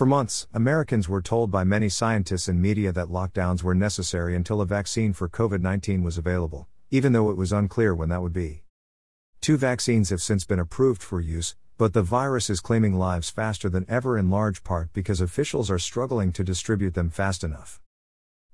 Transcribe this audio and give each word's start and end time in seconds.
For 0.00 0.06
months, 0.06 0.46
Americans 0.54 1.10
were 1.10 1.20
told 1.20 1.50
by 1.50 1.62
many 1.62 1.90
scientists 1.90 2.48
and 2.48 2.58
media 2.58 2.90
that 2.90 3.08
lockdowns 3.08 3.62
were 3.62 3.74
necessary 3.74 4.34
until 4.34 4.62
a 4.62 4.64
vaccine 4.64 5.12
for 5.12 5.28
COVID 5.28 5.60
19 5.60 6.02
was 6.02 6.16
available, 6.16 6.68
even 6.90 7.12
though 7.12 7.28
it 7.28 7.36
was 7.36 7.52
unclear 7.52 7.94
when 7.94 8.08
that 8.08 8.22
would 8.22 8.32
be. 8.32 8.62
Two 9.42 9.58
vaccines 9.58 10.08
have 10.08 10.22
since 10.22 10.46
been 10.46 10.58
approved 10.58 11.02
for 11.02 11.20
use, 11.20 11.54
but 11.76 11.92
the 11.92 12.00
virus 12.00 12.48
is 12.48 12.60
claiming 12.60 12.94
lives 12.94 13.28
faster 13.28 13.68
than 13.68 13.84
ever 13.90 14.16
in 14.16 14.30
large 14.30 14.64
part 14.64 14.90
because 14.94 15.20
officials 15.20 15.70
are 15.70 15.78
struggling 15.78 16.32
to 16.32 16.42
distribute 16.42 16.94
them 16.94 17.10
fast 17.10 17.44
enough. 17.44 17.78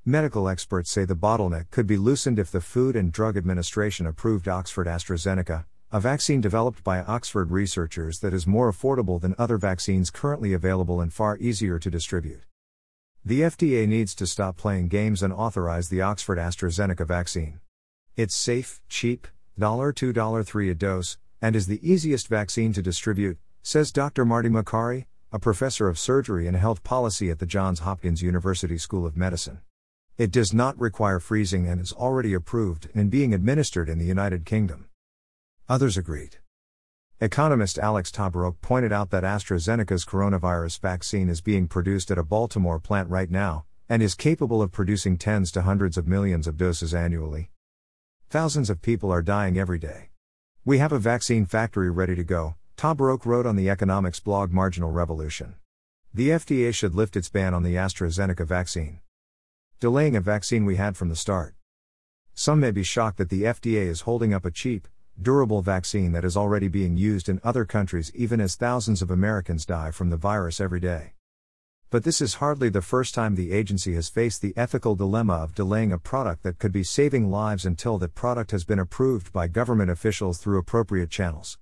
Medical 0.04 0.48
experts 0.48 0.90
say 0.90 1.04
the 1.04 1.14
bottleneck 1.14 1.70
could 1.70 1.86
be 1.86 1.96
loosened 1.96 2.40
if 2.40 2.50
the 2.50 2.60
Food 2.60 2.96
and 2.96 3.12
Drug 3.12 3.36
Administration 3.36 4.04
approved 4.04 4.48
Oxford 4.48 4.88
AstraZeneca, 4.88 5.66
a 5.92 6.00
vaccine 6.00 6.40
developed 6.40 6.82
by 6.82 7.00
Oxford 7.00 7.52
researchers 7.52 8.18
that 8.18 8.34
is 8.34 8.44
more 8.44 8.72
affordable 8.72 9.20
than 9.20 9.36
other 9.38 9.56
vaccines 9.56 10.10
currently 10.10 10.52
available 10.52 11.00
and 11.00 11.12
far 11.12 11.38
easier 11.38 11.78
to 11.78 11.88
distribute. 11.88 12.42
The 13.24 13.42
FDA 13.42 13.86
needs 13.86 14.12
to 14.16 14.26
stop 14.26 14.56
playing 14.56 14.88
games 14.88 15.22
and 15.22 15.32
authorize 15.32 15.88
the 15.88 16.02
Oxford 16.02 16.38
AstraZeneca 16.38 17.06
vaccine. 17.06 17.60
It's 18.16 18.34
safe, 18.34 18.80
cheap, 18.88 19.28
$2 19.60 19.92
$3 19.92 20.70
a 20.70 20.74
dose, 20.74 21.18
and 21.40 21.54
is 21.54 21.68
the 21.68 21.88
easiest 21.88 22.26
vaccine 22.26 22.72
to 22.72 22.82
distribute, 22.82 23.38
says 23.62 23.92
Dr. 23.92 24.24
Marty 24.24 24.48
Makary, 24.48 25.06
a 25.30 25.38
professor 25.38 25.88
of 25.88 26.00
surgery 26.00 26.48
and 26.48 26.56
health 26.56 26.82
policy 26.82 27.30
at 27.30 27.38
the 27.38 27.46
Johns 27.46 27.80
Hopkins 27.80 28.22
University 28.22 28.78
School 28.78 29.06
of 29.06 29.16
Medicine. 29.16 29.60
It 30.18 30.32
does 30.32 30.52
not 30.52 30.80
require 30.80 31.20
freezing 31.20 31.68
and 31.68 31.80
is 31.80 31.92
already 31.92 32.34
approved 32.34 32.88
and 32.92 33.08
being 33.08 33.32
administered 33.32 33.88
in 33.88 33.98
the 33.98 34.04
United 34.04 34.44
Kingdom. 34.44 34.88
Others 35.68 35.96
agreed. 35.96 36.36
Economist 37.20 37.78
Alex 37.78 38.12
Tabarrok 38.12 38.60
pointed 38.60 38.92
out 38.92 39.10
that 39.10 39.24
AstraZeneca's 39.24 40.04
coronavirus 40.04 40.80
vaccine 40.80 41.28
is 41.28 41.40
being 41.40 41.66
produced 41.66 42.10
at 42.10 42.18
a 42.18 42.22
Baltimore 42.22 42.78
plant 42.78 43.08
right 43.08 43.30
now, 43.30 43.64
and 43.88 44.02
is 44.02 44.14
capable 44.14 44.62
of 44.62 44.70
producing 44.70 45.18
tens 45.18 45.50
to 45.50 45.62
hundreds 45.62 45.96
of 45.96 46.06
millions 46.06 46.46
of 46.46 46.56
doses 46.56 46.94
annually. 46.94 47.50
Thousands 48.30 48.70
of 48.70 48.82
people 48.82 49.10
are 49.10 49.22
dying 49.22 49.58
every 49.58 49.78
day. 49.78 50.10
We 50.64 50.78
have 50.78 50.92
a 50.92 50.98
vaccine 50.98 51.46
factory 51.46 51.90
ready 51.90 52.14
to 52.14 52.24
go, 52.24 52.54
Tabarrok 52.76 53.26
wrote 53.26 53.46
on 53.46 53.56
the 53.56 53.70
economics 53.70 54.20
blog 54.20 54.52
Marginal 54.52 54.92
Revolution. 54.92 55.56
The 56.14 56.28
FDA 56.28 56.72
should 56.72 56.94
lift 56.94 57.16
its 57.16 57.28
ban 57.28 57.54
on 57.54 57.62
the 57.62 57.74
AstraZeneca 57.74 58.46
vaccine 58.46 59.00
delaying 59.78 60.16
a 60.16 60.20
vaccine 60.22 60.64
we 60.64 60.76
had 60.76 60.96
from 60.96 61.10
the 61.10 61.16
start. 61.16 61.54
Some 62.32 62.60
may 62.60 62.70
be 62.70 62.82
shocked 62.82 63.18
that 63.18 63.28
the 63.28 63.42
FDA 63.42 63.86
is 63.86 64.02
holding 64.02 64.32
up 64.32 64.46
a 64.46 64.50
cheap, 64.50 64.88
durable 65.20 65.62
vaccine 65.62 66.12
that 66.12 66.24
is 66.24 66.36
already 66.36 66.68
being 66.68 66.96
used 66.96 67.28
in 67.28 67.40
other 67.42 67.64
countries 67.64 68.12
even 68.14 68.40
as 68.40 68.54
thousands 68.54 69.02
of 69.02 69.10
Americans 69.10 69.66
die 69.66 69.90
from 69.90 70.10
the 70.10 70.16
virus 70.16 70.60
every 70.60 70.80
day. 70.80 71.12
But 71.90 72.04
this 72.04 72.20
is 72.20 72.34
hardly 72.34 72.68
the 72.68 72.82
first 72.82 73.14
time 73.14 73.34
the 73.34 73.52
agency 73.52 73.94
has 73.94 74.08
faced 74.08 74.42
the 74.42 74.52
ethical 74.56 74.94
dilemma 74.94 75.34
of 75.34 75.54
delaying 75.54 75.92
a 75.92 75.98
product 75.98 76.42
that 76.42 76.58
could 76.58 76.72
be 76.72 76.82
saving 76.82 77.30
lives 77.30 77.64
until 77.64 77.98
that 77.98 78.14
product 78.14 78.50
has 78.50 78.64
been 78.64 78.78
approved 78.78 79.32
by 79.32 79.48
government 79.48 79.90
officials 79.90 80.38
through 80.38 80.58
appropriate 80.58 81.10
channels. 81.10 81.58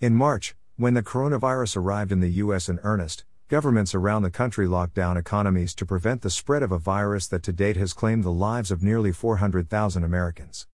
In 0.00 0.14
March, 0.14 0.54
when 0.76 0.94
the 0.94 1.02
coronavirus 1.02 1.76
arrived 1.76 2.12
in 2.12 2.20
the 2.20 2.30
US 2.44 2.68
in 2.68 2.78
earnest, 2.82 3.24
Governments 3.50 3.96
around 3.96 4.22
the 4.22 4.30
country 4.30 4.68
locked 4.68 4.94
down 4.94 5.16
economies 5.16 5.74
to 5.74 5.84
prevent 5.84 6.22
the 6.22 6.30
spread 6.30 6.62
of 6.62 6.70
a 6.70 6.78
virus 6.78 7.26
that 7.26 7.42
to 7.42 7.52
date 7.52 7.76
has 7.76 7.92
claimed 7.92 8.22
the 8.22 8.30
lives 8.30 8.70
of 8.70 8.80
nearly 8.80 9.10
400,000 9.10 10.04
Americans. 10.04 10.68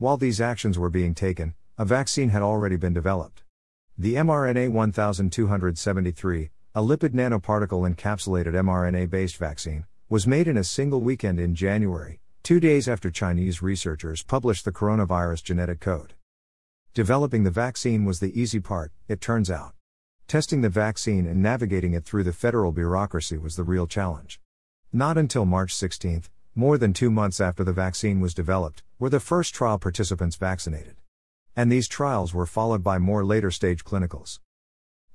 While 0.00 0.16
these 0.16 0.40
actions 0.40 0.78
were 0.78 0.88
being 0.88 1.14
taken, 1.14 1.52
a 1.76 1.84
vaccine 1.84 2.30
had 2.30 2.40
already 2.40 2.76
been 2.76 2.94
developed. 2.94 3.42
The 3.98 4.14
mRNA 4.14 4.70
1273, 4.70 6.50
a 6.74 6.80
lipid 6.80 7.10
nanoparticle 7.10 7.86
encapsulated 7.86 8.54
mRNA 8.54 9.10
based 9.10 9.36
vaccine, 9.36 9.84
was 10.08 10.26
made 10.26 10.48
in 10.48 10.56
a 10.56 10.64
single 10.64 11.02
weekend 11.02 11.38
in 11.38 11.54
January, 11.54 12.18
two 12.42 12.60
days 12.60 12.88
after 12.88 13.10
Chinese 13.10 13.60
researchers 13.60 14.22
published 14.22 14.64
the 14.64 14.72
coronavirus 14.72 15.44
genetic 15.44 15.80
code. 15.80 16.14
Developing 16.94 17.44
the 17.44 17.50
vaccine 17.50 18.06
was 18.06 18.20
the 18.20 18.40
easy 18.40 18.58
part, 18.58 18.92
it 19.06 19.20
turns 19.20 19.50
out. 19.50 19.74
Testing 20.26 20.62
the 20.62 20.70
vaccine 20.70 21.26
and 21.26 21.42
navigating 21.42 21.92
it 21.92 22.06
through 22.06 22.24
the 22.24 22.32
federal 22.32 22.72
bureaucracy 22.72 23.36
was 23.36 23.56
the 23.56 23.64
real 23.64 23.86
challenge. 23.86 24.40
Not 24.94 25.18
until 25.18 25.44
March 25.44 25.74
16, 25.74 26.22
more 26.54 26.76
than 26.76 26.92
two 26.92 27.10
months 27.10 27.40
after 27.40 27.62
the 27.62 27.72
vaccine 27.72 28.20
was 28.20 28.34
developed, 28.34 28.82
were 28.98 29.08
the 29.08 29.20
first 29.20 29.54
trial 29.54 29.78
participants 29.78 30.36
vaccinated. 30.36 30.96
And 31.54 31.70
these 31.70 31.86
trials 31.86 32.34
were 32.34 32.46
followed 32.46 32.82
by 32.82 32.98
more 32.98 33.24
later 33.24 33.50
stage 33.50 33.84
clinicals. 33.84 34.40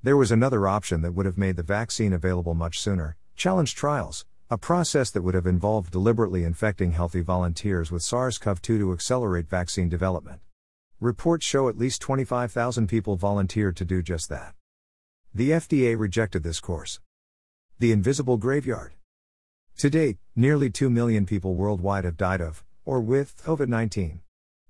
There 0.02 0.16
was 0.16 0.32
another 0.32 0.68
option 0.68 1.02
that 1.02 1.14
would 1.14 1.26
have 1.26 1.38
made 1.38 1.58
the 1.58 1.64
vaccine 1.64 2.14
available 2.14 2.54
much 2.54 2.80
sooner 2.80 3.18
challenge 3.36 3.76
trials, 3.76 4.26
a 4.50 4.58
process 4.58 5.12
that 5.12 5.24
would 5.24 5.34
have 5.34 5.48
involved 5.48 5.92
deliberately 5.92 6.44
infecting 6.44 6.92
healthy 6.92 7.22
volunteers 7.22 7.92
with 7.92 8.04
SARS 8.04 8.38
CoV 8.38 8.62
2 8.62 8.78
to 8.78 8.94
accelerate 8.94 9.50
vaccine 9.50 9.90
development. 9.90 10.40
Reports 11.02 11.46
show 11.46 11.68
at 11.68 11.78
least 11.78 12.02
25,000 12.02 12.88
people 12.88 13.18
volunteered 13.18 13.76
to 13.76 13.84
do 13.84 14.02
just 14.02 14.30
that. 14.30 14.54
The 15.34 15.50
FDA 15.52 16.00
rejected 16.00 16.44
this 16.44 16.62
course. 16.62 17.02
The 17.80 17.92
Invisible 17.92 18.38
Graveyard. 18.38 18.94
To 19.80 19.90
date, 19.90 20.20
nearly 20.38 20.70
2 20.70 20.90
million 20.90 21.26
people 21.26 21.54
worldwide 21.54 22.06
have 22.06 22.16
died 22.16 22.40
of, 22.40 22.64
or 22.86 23.02
with, 23.02 23.36
COVID 23.44 23.68
19. 23.68 24.22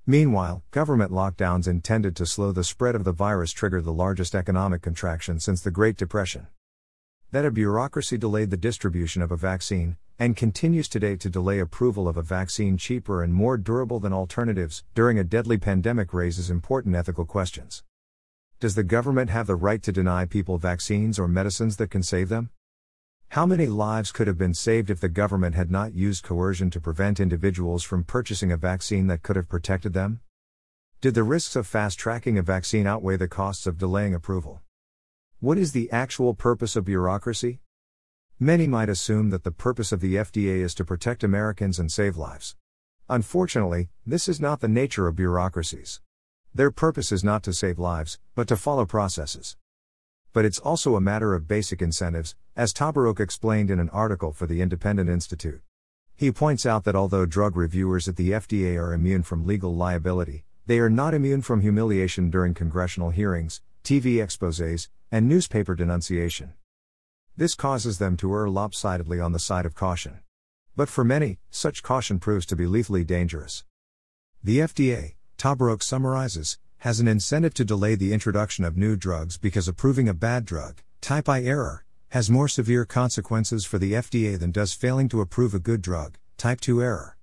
Meanwhile, 0.07 0.63
government 0.71 1.11
lockdowns 1.11 1.67
intended 1.67 2.15
to 2.15 2.25
slow 2.25 2.51
the 2.51 2.63
spread 2.63 2.95
of 2.95 3.03
the 3.03 3.11
virus 3.11 3.51
triggered 3.51 3.85
the 3.85 3.93
largest 3.93 4.33
economic 4.33 4.81
contraction 4.81 5.39
since 5.39 5.61
the 5.61 5.69
Great 5.69 5.95
Depression. 5.95 6.47
That 7.29 7.45
a 7.45 7.51
bureaucracy 7.51 8.17
delayed 8.17 8.49
the 8.49 8.57
distribution 8.57 9.21
of 9.21 9.31
a 9.31 9.37
vaccine, 9.37 9.97
and 10.17 10.35
continues 10.35 10.87
today 10.87 11.17
to 11.17 11.29
delay 11.29 11.59
approval 11.59 12.07
of 12.07 12.17
a 12.17 12.23
vaccine 12.23 12.75
cheaper 12.75 13.21
and 13.21 13.31
more 13.31 13.57
durable 13.57 13.99
than 13.99 14.11
alternatives 14.11 14.83
during 14.95 15.19
a 15.19 15.23
deadly 15.23 15.59
pandemic 15.59 16.15
raises 16.15 16.49
important 16.49 16.95
ethical 16.95 17.25
questions. 17.25 17.83
Does 18.59 18.73
the 18.73 18.83
government 18.83 19.29
have 19.29 19.45
the 19.45 19.55
right 19.55 19.83
to 19.83 19.91
deny 19.91 20.25
people 20.25 20.57
vaccines 20.57 21.19
or 21.19 21.27
medicines 21.27 21.77
that 21.77 21.91
can 21.91 22.01
save 22.01 22.29
them? 22.29 22.49
How 23.35 23.45
many 23.45 23.65
lives 23.65 24.13
could 24.13 24.27
have 24.27 24.37
been 24.37 24.53
saved 24.53 24.89
if 24.89 25.01
the 25.01 25.09
government 25.09 25.55
had 25.55 25.69
not 25.69 25.93
used 25.93 26.23
coercion 26.23 26.69
to 26.69 26.79
prevent 26.79 27.19
individuals 27.19 27.83
from 27.83 28.05
purchasing 28.05 28.49
a 28.49 28.55
vaccine 28.55 29.07
that 29.07 29.23
could 29.23 29.35
have 29.35 29.49
protected 29.49 29.91
them? 29.91 30.21
Did 31.01 31.15
the 31.15 31.23
risks 31.23 31.57
of 31.57 31.67
fast 31.67 31.99
tracking 31.99 32.37
a 32.37 32.41
vaccine 32.41 32.87
outweigh 32.87 33.17
the 33.17 33.27
costs 33.27 33.67
of 33.67 33.77
delaying 33.77 34.15
approval? 34.15 34.61
What 35.41 35.57
is 35.57 35.73
the 35.73 35.91
actual 35.91 36.33
purpose 36.33 36.77
of 36.77 36.85
bureaucracy? 36.85 37.59
Many 38.39 38.67
might 38.67 38.87
assume 38.87 39.31
that 39.31 39.43
the 39.43 39.51
purpose 39.51 39.91
of 39.91 39.99
the 39.99 40.15
FDA 40.15 40.61
is 40.61 40.73
to 40.75 40.85
protect 40.85 41.21
Americans 41.21 41.77
and 41.77 41.91
save 41.91 42.15
lives. 42.15 42.55
Unfortunately, 43.09 43.89
this 44.05 44.29
is 44.29 44.39
not 44.39 44.61
the 44.61 44.69
nature 44.69 45.09
of 45.09 45.17
bureaucracies. 45.17 45.99
Their 46.53 46.71
purpose 46.71 47.11
is 47.11 47.21
not 47.21 47.43
to 47.43 47.53
save 47.53 47.79
lives, 47.79 48.17
but 48.33 48.47
to 48.47 48.55
follow 48.55 48.85
processes. 48.85 49.57
But 50.35 50.43
it's 50.43 50.59
also 50.59 50.97
a 50.97 51.01
matter 51.01 51.33
of 51.33 51.47
basic 51.47 51.81
incentives, 51.81 52.35
as 52.57 52.73
Tabarrok 52.73 53.21
explained 53.21 53.71
in 53.71 53.79
an 53.79 53.89
article 53.91 54.33
for 54.33 54.45
the 54.45 54.59
Independent 54.59 55.09
Institute. 55.09 55.61
He 56.13 56.29
points 56.29 56.65
out 56.65 56.83
that 56.83 56.93
although 56.93 57.25
drug 57.25 57.55
reviewers 57.55 58.09
at 58.09 58.17
the 58.17 58.31
FDA 58.31 58.77
are 58.77 58.91
immune 58.91 59.23
from 59.23 59.45
legal 59.45 59.73
liability, 59.73 60.43
they 60.65 60.79
are 60.79 60.89
not 60.89 61.13
immune 61.13 61.41
from 61.41 61.61
humiliation 61.61 62.29
during 62.29 62.53
congressional 62.53 63.11
hearings, 63.11 63.61
TV 63.85 64.21
exposes, 64.21 64.89
and 65.09 65.29
newspaper 65.29 65.73
denunciation. 65.73 66.51
This 67.37 67.55
causes 67.55 67.97
them 67.97 68.17
to 68.17 68.33
err 68.33 68.49
lopsidedly 68.49 69.21
on 69.21 69.31
the 69.31 69.39
side 69.39 69.65
of 69.65 69.73
caution. 69.73 70.19
But 70.75 70.89
for 70.89 71.05
many, 71.05 71.39
such 71.49 71.81
caution 71.81 72.19
proves 72.19 72.45
to 72.47 72.57
be 72.57 72.67
lethally 72.67 73.05
dangerous. 73.05 73.63
The 74.43 74.57
FDA, 74.57 75.13
Tabarrok 75.37 75.81
summarizes, 75.81 76.59
has 76.85 76.99
an 76.99 77.07
incentive 77.07 77.51
to 77.51 77.65
delay 77.65 77.95
the 77.95 78.13
introduction 78.13 78.63
of 78.63 78.77
new 78.77 78.95
drugs 78.95 79.39
because 79.39 79.67
approving 79.67 80.07
a 80.07 80.13
bad 80.13 80.45
drug, 80.45 80.83
type 81.01 81.27
I 81.27 81.41
error, 81.41 81.83
has 82.09 82.29
more 82.29 82.47
severe 82.47 82.85
consequences 82.85 83.65
for 83.65 83.79
the 83.79 83.93
FDA 83.93 84.37
than 84.37 84.51
does 84.51 84.71
failing 84.71 85.09
to 85.09 85.19
approve 85.19 85.55
a 85.55 85.59
good 85.59 85.81
drug, 85.81 86.19
type 86.37 86.61
2 86.61 86.83
error. 86.83 87.17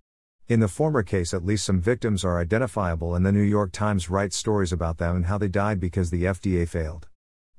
In 0.49 0.59
the 0.59 0.67
former 0.67 1.05
case, 1.05 1.33
at 1.33 1.45
least 1.45 1.65
some 1.65 1.81
victims 1.81 2.25
are 2.25 2.41
identifiable, 2.41 3.15
and 3.15 3.25
the 3.25 3.31
New 3.31 3.41
York 3.41 3.71
Times 3.71 4.11
writes 4.11 4.37
stories 4.37 4.73
about 4.73 4.99
them 4.99 5.15
and 5.15 5.27
how 5.27 5.39
they 5.39 5.47
died 5.47 5.79
because 5.79 6.11
the 6.11 6.25
FDA 6.25 6.69
failed. 6.69 7.07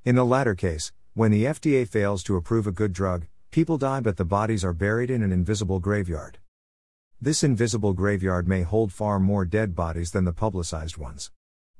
In 0.03 0.15
the 0.15 0.25
latter 0.25 0.55
case, 0.55 0.91
when 1.13 1.31
the 1.31 1.45
FDA 1.45 1.88
fails 1.88 2.21
to 2.23 2.35
approve 2.35 2.67
a 2.67 2.73
good 2.73 2.91
drug, 2.91 3.27
people 3.50 3.77
die 3.77 4.01
but 4.01 4.17
the 4.17 4.25
bodies 4.25 4.65
are 4.65 4.73
buried 4.73 5.09
in 5.09 5.23
an 5.23 5.31
invisible 5.31 5.79
graveyard. 5.79 6.38
This 7.21 7.45
invisible 7.45 7.94
graveyard 7.94 8.45
may 8.45 8.63
hold 8.63 8.91
far 8.91 9.21
more 9.21 9.45
dead 9.45 9.73
bodies 9.73 10.11
than 10.11 10.25
the 10.25 10.33
publicized 10.33 10.97
ones. 10.97 11.31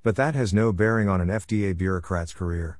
But 0.04 0.18
that 0.18 0.36
has 0.36 0.54
no 0.54 0.74
bearing 0.74 1.08
on 1.08 1.22
an 1.22 1.30
FDA 1.30 1.76
bureaucrat's 1.76 2.34
career. 2.34 2.78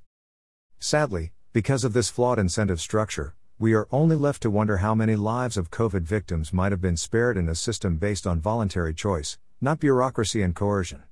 Sadly, 0.78 1.32
because 1.54 1.86
of 1.86 1.94
this 1.94 2.10
flawed 2.10 2.38
incentive 2.38 2.82
structure, 2.82 3.34
we 3.58 3.74
are 3.74 3.88
only 3.92 4.18
left 4.18 4.42
to 4.42 4.50
wonder 4.50 4.78
how 4.78 4.94
many 4.94 5.16
lives 5.16 5.56
of 5.56 5.72
COVID 5.72 6.02
victims 6.02 6.52
might 6.52 6.74
have 6.74 6.82
been 6.82 6.98
spared 6.98 7.38
in 7.38 7.48
a 7.48 7.56
system 7.56 7.96
based 7.96 8.28
on 8.28 8.42
voluntary 8.42 8.94
choice, 8.94 9.38
not 9.62 9.80
bureaucracy 9.80 10.42
and 10.42 10.54
coercion. 10.54 11.04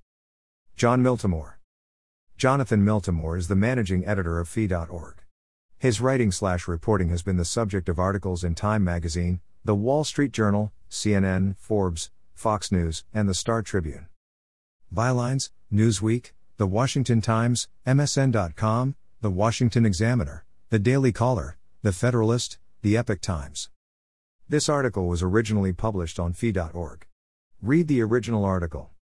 Jon 0.75 1.02
Miltimore. 1.02 1.54
Jonathan 2.38 2.84
Miltimore 2.84 3.38
is 3.38 3.48
the 3.48 3.56
managing 3.56 4.06
editor 4.06 4.38
of 4.38 4.50
FEE.org. 4.50 5.24
His 5.80 6.02
writing 6.02 6.34
slash 6.34 6.68
reporting 6.68 7.07
has 7.07 7.24
been 7.24 7.38
the 7.38 7.46
subject 7.46 7.88
of 7.88 8.00
articles 8.00 8.44
in 8.44 8.54
Time 8.54 8.84
magazine, 8.84 9.40
The 9.64 9.75
Wall 9.75 10.04
Street 10.04 10.34
Journal, 10.34 10.74
CNN, 10.90 11.56
Forbes, 11.57 12.12
Fox 12.34 12.69
News, 12.69 13.06
and 13.14 13.30
the 13.30 13.34
Star 13.34 13.62
Tribune. 13.62 14.07
Bylines, 14.94 15.52
Newsweek, 15.71 16.31
The 16.57 16.68
Washington 16.68 17.21
Times, 17.21 17.68
MSN.com, 17.88 18.95
The 19.21 19.29
Washington 19.29 19.85
Examiner, 19.85 20.44
The 20.69 20.79
Daily 20.79 21.13
Caller, 21.13 21.57
The 21.81 21.94
Federalist, 21.94 22.57
The 22.81 22.97
Epoch 22.97 23.21
Times. 23.21 23.69
This 24.50 24.68
article 24.68 25.07
was 25.07 25.23
originally 25.23 25.71
published 25.71 26.19
on 26.19 26.33
fee.org. 26.33 27.06
Read 27.62 27.88
the 27.88 28.01
original 28.01 28.44
article. 28.44 28.89